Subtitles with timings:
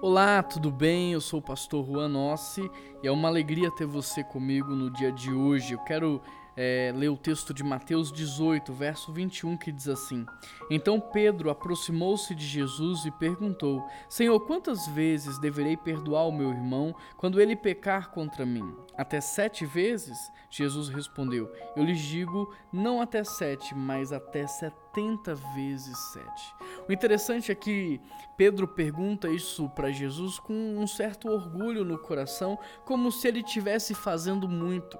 [0.00, 1.12] Olá, tudo bem?
[1.12, 2.70] Eu sou o pastor Juan Nossi
[3.02, 5.72] e é uma alegria ter você comigo no dia de hoje.
[5.72, 6.22] Eu quero
[6.60, 10.26] é, ler o texto de Mateus 18, verso 21, que diz assim:
[10.68, 16.92] Então Pedro aproximou-se de Jesus e perguntou: Senhor, quantas vezes deverei perdoar o meu irmão
[17.16, 18.74] quando ele pecar contra mim?
[18.96, 20.18] Até sete vezes?
[20.50, 26.54] Jesus respondeu: Eu lhes digo, não até sete, mas até setenta vezes sete.
[26.88, 28.00] O interessante é que
[28.36, 33.94] Pedro pergunta isso para Jesus com um certo orgulho no coração, como se ele estivesse
[33.94, 34.98] fazendo muito.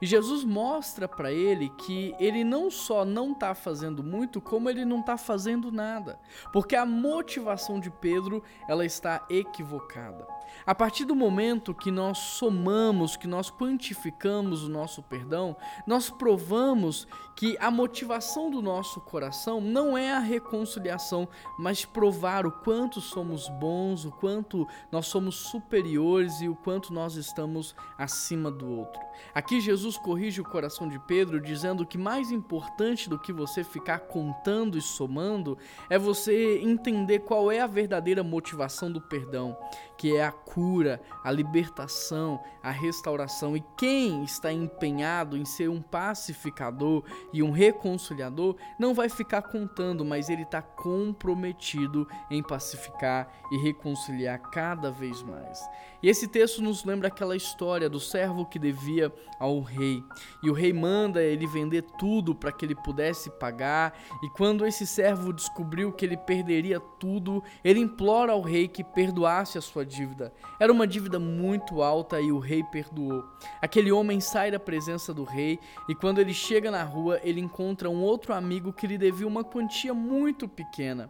[0.00, 4.84] E Jesus mostra para ele que ele não só não está fazendo muito, como ele
[4.84, 6.18] não está fazendo nada,
[6.52, 10.26] porque a motivação de Pedro ela está equivocada.
[10.66, 17.06] A partir do momento que nós somamos, que nós quantificamos o nosso perdão, nós provamos
[17.34, 21.26] que a motivação do nosso coração não é a reconciliação,
[21.58, 27.16] mas provar o quanto somos bons, o quanto nós somos superiores e o quanto nós
[27.16, 29.00] estamos acima do outro.
[29.34, 34.00] Aqui Jesus corrige o coração de Pedro dizendo que mais importante do que você ficar
[34.00, 35.56] contando e somando
[35.88, 39.56] é você entender qual é a verdadeira motivação do perdão,
[39.96, 43.56] que é a cura, a libertação, a restauração.
[43.56, 50.04] E quem está empenhado em ser um pacificador e um reconciliador não vai ficar contando,
[50.04, 55.60] mas ele está comprometido em pacificar e reconciliar cada vez mais.
[56.02, 60.02] E esse texto nos lembra aquela história do servo que devia ao rei.
[60.42, 63.98] E o rei manda ele vender tudo para que ele pudesse pagar.
[64.22, 69.58] E quando esse servo descobriu que ele perderia tudo, ele implora ao rei que perdoasse
[69.58, 70.32] a sua dívida.
[70.58, 73.24] Era uma dívida muito alta e o rei perdoou.
[73.60, 77.90] Aquele homem sai da presença do rei e quando ele chega na rua, ele encontra
[77.90, 81.08] um outro amigo que lhe devia uma quantia muito pequena.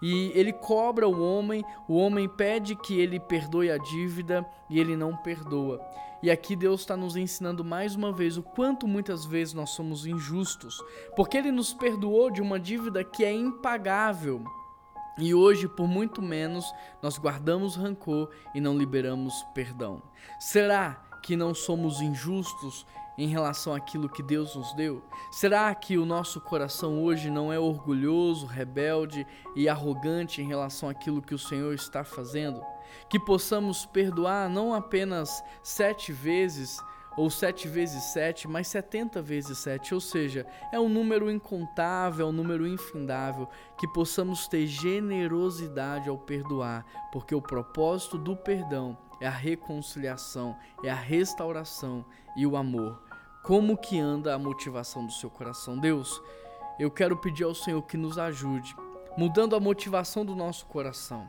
[0.00, 4.96] E ele cobra o homem, o homem pede que ele perdoe a dívida e ele
[4.96, 5.80] não perdoa.
[6.22, 10.06] E aqui Deus está nos ensinando mais uma vez o quanto muitas vezes nós somos
[10.06, 10.82] injustos,
[11.14, 14.42] porque Ele nos perdoou de uma dívida que é impagável.
[15.18, 16.70] E hoje, por muito menos,
[17.02, 20.02] nós guardamos rancor e não liberamos perdão.
[20.38, 22.86] Será que não somos injustos
[23.18, 25.02] em relação àquilo que Deus nos deu?
[25.30, 31.22] Será que o nosso coração hoje não é orgulhoso, rebelde e arrogante em relação àquilo
[31.22, 32.62] que o Senhor está fazendo?
[33.08, 36.78] Que possamos perdoar não apenas sete vezes,
[37.16, 42.28] ou sete vezes sete, mas setenta vezes sete, ou seja, é um número incontável, é
[42.28, 49.26] um número infindável, que possamos ter generosidade ao perdoar, porque o propósito do perdão é
[49.26, 52.04] a reconciliação, é a restauração
[52.36, 53.05] e o amor.
[53.46, 55.78] Como que anda a motivação do seu coração?
[55.78, 56.20] Deus,
[56.80, 58.74] eu quero pedir ao Senhor que nos ajude,
[59.16, 61.28] mudando a motivação do nosso coração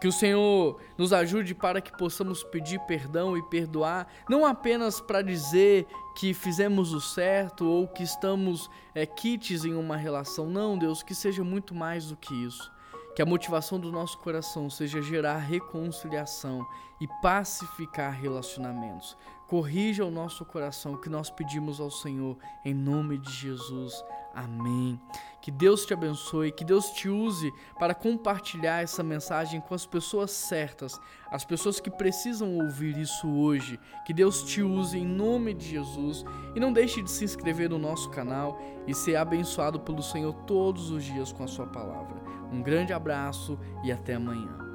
[0.00, 5.22] que o Senhor nos ajude para que possamos pedir perdão e perdoar, não apenas para
[5.22, 5.86] dizer
[6.16, 10.46] que fizemos o certo ou que estamos é, quites em uma relação.
[10.46, 12.68] Não, Deus, que seja muito mais do que isso.
[13.14, 16.66] Que a motivação do nosso coração seja gerar reconciliação
[17.00, 19.16] e pacificar relacionamentos.
[19.52, 24.02] Corrija o nosso coração que nós pedimos ao Senhor em nome de Jesus.
[24.34, 24.98] Amém.
[25.42, 30.30] Que Deus te abençoe, que Deus te use para compartilhar essa mensagem com as pessoas
[30.30, 30.98] certas,
[31.30, 33.78] as pessoas que precisam ouvir isso hoje.
[34.06, 36.24] Que Deus te use em nome de Jesus
[36.56, 40.90] e não deixe de se inscrever no nosso canal e ser abençoado pelo Senhor todos
[40.90, 42.22] os dias com a sua palavra.
[42.50, 44.71] Um grande abraço e até amanhã.